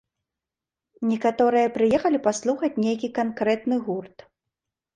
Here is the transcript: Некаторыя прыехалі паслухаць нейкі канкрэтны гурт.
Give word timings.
Некаторыя 1.11 1.71
прыехалі 1.75 2.23
паслухаць 2.29 2.73
нейкі 2.89 3.13
канкрэтны 3.21 3.75
гурт. 3.87 4.17